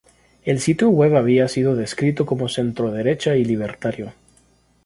El 0.45 0.59
sitio 0.61 0.89
web 0.89 1.15
habia 1.15 1.47
sido 1.47 1.75
descrito 1.75 2.25
como 2.25 2.49
centroderecha 2.49 3.35
y 3.35 3.45
libertario. 3.45 4.13